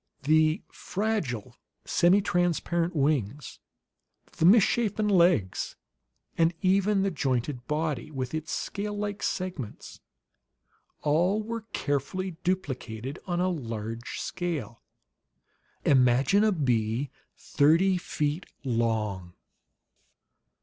[0.23, 1.55] The fragile
[1.85, 3.59] semitransparent wings,
[4.37, 5.75] the misshapen legs,
[6.35, 9.99] and even the jointed body with its scale like segments,
[11.03, 14.81] all were carefully duplicated on a large scale.
[15.85, 19.33] Imagine a bee thirty feet long!